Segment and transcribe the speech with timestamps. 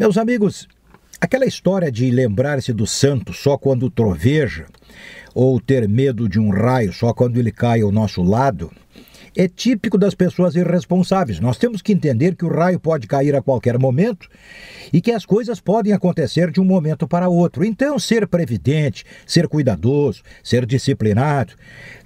[0.00, 0.66] Meus amigos,
[1.20, 4.64] aquela história de lembrar-se do santo só quando troveja,
[5.34, 8.72] ou ter medo de um raio só quando ele cai ao nosso lado,
[9.36, 11.40] é típico das pessoas irresponsáveis.
[11.40, 14.28] Nós temos que entender que o raio pode cair a qualquer momento
[14.92, 17.64] e que as coisas podem acontecer de um momento para outro.
[17.64, 21.54] Então, ser previdente, ser cuidadoso, ser disciplinado,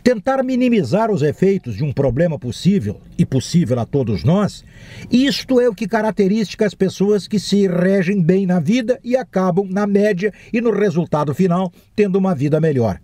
[0.02, 4.64] tentar minimizar os efeitos de um problema possível e possível a todos nós,
[5.10, 9.66] isto é o que caracteriza as pessoas que se regem bem na vida e acabam,
[9.70, 12.98] na média e no resultado final, tendo uma vida melhor.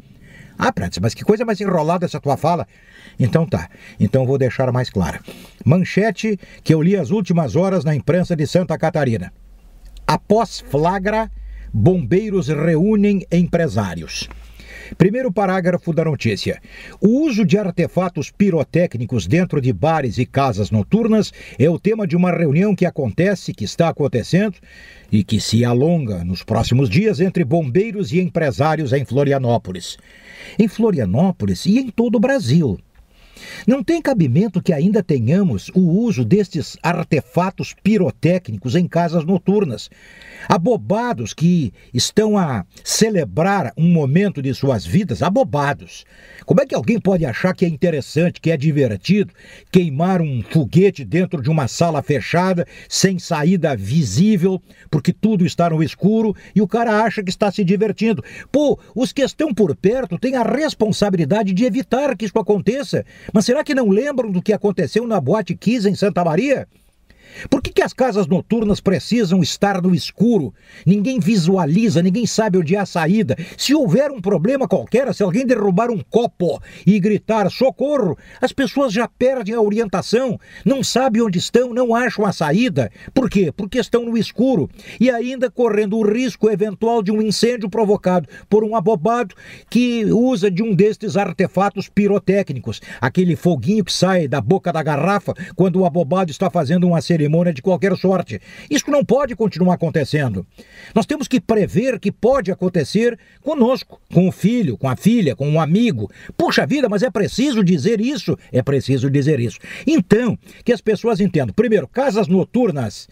[0.63, 2.69] Ah, Prates, mas que coisa mais enrolada essa tua fala.
[3.19, 5.19] Então tá, então vou deixar mais clara.
[5.65, 9.33] Manchete que eu li as últimas horas na imprensa de Santa Catarina.
[10.07, 11.31] Após flagra,
[11.73, 14.29] bombeiros reúnem empresários.
[14.97, 16.61] Primeiro parágrafo da notícia.
[17.01, 22.17] O uso de artefatos pirotécnicos dentro de bares e casas noturnas é o tema de
[22.17, 24.57] uma reunião que acontece, que está acontecendo
[25.11, 29.97] e que se alonga nos próximos dias entre bombeiros e empresários em Florianópolis.
[30.59, 32.79] Em Florianópolis e em todo o Brasil.
[33.67, 39.91] Não tem cabimento que ainda tenhamos o uso destes artefatos pirotécnicos em casas noturnas.
[40.49, 46.05] Abobados que estão a celebrar um momento de suas vidas, abobados.
[46.47, 49.33] Como é que alguém pode achar que é interessante, que é divertido
[49.71, 55.83] queimar um foguete dentro de uma sala fechada, sem saída visível, porque tudo está no
[55.83, 58.25] escuro e o cara acha que está se divertindo?
[58.51, 63.05] Pô, os que estão por perto têm a responsabilidade de evitar que isso aconteça.
[63.33, 66.67] Mas será que não lembram do que aconteceu na Boate Kiss em Santa Maria?
[67.49, 70.53] Por que, que as casas noturnas precisam estar no escuro?
[70.85, 73.37] Ninguém visualiza, ninguém sabe onde é a saída.
[73.57, 78.93] Se houver um problema qualquer, se alguém derrubar um copo e gritar socorro, as pessoas
[78.93, 82.91] já perdem a orientação, não sabem onde estão, não acham a saída.
[83.15, 83.53] Por quê?
[83.57, 84.69] Porque estão no escuro
[84.99, 89.35] e ainda correndo o risco eventual de um incêndio provocado por um abobado
[89.69, 95.35] que usa de um destes artefatos pirotécnicos, aquele foguinho que sai da boca da garrafa
[95.55, 98.41] quando o abobado está fazendo uma cerimônia cerimônia de qualquer sorte.
[98.71, 100.47] Isso não pode continuar acontecendo.
[100.95, 105.49] Nós temos que prever que pode acontecer conosco, com o filho, com a filha, com
[105.49, 106.11] um amigo.
[106.37, 108.39] Puxa vida, mas é preciso dizer isso?
[108.51, 109.59] É preciso dizer isso.
[109.87, 111.55] Então, que as pessoas entendam.
[111.55, 113.07] Primeiro, casas noturnas.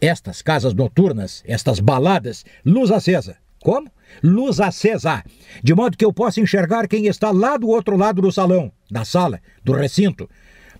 [0.00, 3.36] Estas casas noturnas, estas baladas, luz acesa.
[3.60, 3.90] Como?
[4.22, 5.24] Luz acesa,
[5.62, 9.04] de modo que eu possa enxergar quem está lá do outro lado do salão, da
[9.04, 10.30] sala, do recinto.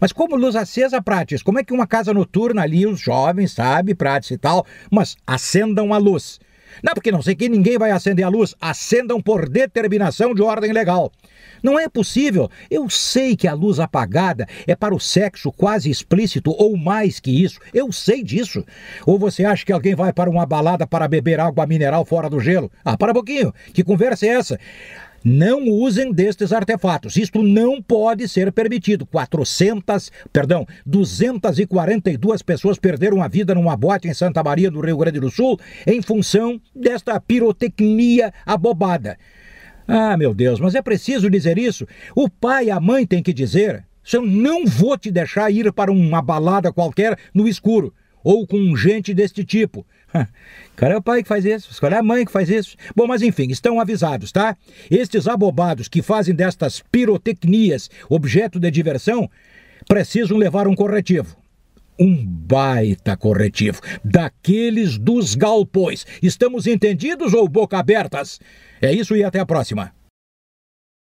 [0.00, 3.94] Mas como luz acesa, Prates, como é que uma casa noturna ali, os jovens, sabe,
[3.94, 6.38] Prates e tal, mas acendam a luz.
[6.82, 8.54] Não, porque não sei que ninguém vai acender a luz.
[8.60, 11.10] Acendam por determinação de ordem legal.
[11.62, 12.48] Não é possível.
[12.70, 17.30] Eu sei que a luz apagada é para o sexo quase explícito ou mais que
[17.30, 17.59] isso.
[17.75, 18.65] Eu sei disso.
[19.04, 22.38] Ou você acha que alguém vai para uma balada para beber água mineral fora do
[22.38, 22.70] gelo?
[22.84, 23.53] Ah, para um pouquinho.
[23.72, 24.60] Que conversa é essa?
[25.24, 27.16] Não usem destes artefatos.
[27.16, 29.04] Isto não pode ser permitido.
[29.06, 35.20] 400, perdão, 242 pessoas perderam a vida numa boate em Santa Maria, no Rio Grande
[35.20, 39.18] do Sul, em função desta pirotecnia abobada.
[39.86, 41.86] Ah, meu Deus, mas é preciso dizer isso?
[42.14, 43.84] O pai e a mãe têm que dizer.
[44.10, 47.92] Eu não vou te deixar ir para uma balada qualquer no escuro
[48.28, 49.87] ou com gente deste tipo.
[50.77, 52.77] Cara, é o pai que faz isso, cara é a mãe que faz isso.
[52.94, 54.55] Bom, mas enfim, estão avisados, tá?
[54.91, 59.31] Estes abobados que fazem destas pirotecnias objeto de diversão
[59.89, 61.39] precisam levar um corretivo.
[61.99, 66.05] Um baita corretivo, daqueles dos galpões.
[66.22, 68.39] Estamos entendidos ou boca abertas?
[68.83, 69.97] É isso e até a próxima.